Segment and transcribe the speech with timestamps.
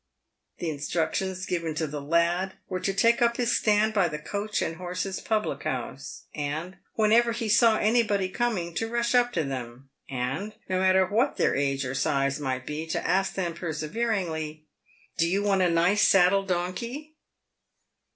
[0.57, 4.59] The instructions given to the lad were to take up his stand by the Coach
[4.59, 9.91] and Horses public house, and, whenever he saw anybody coming, to rush up to them,
[10.09, 14.65] and, no matter what their age or size might be, to ask them perseveringly,"
[15.19, 17.13] Do you want a nice saddle donkey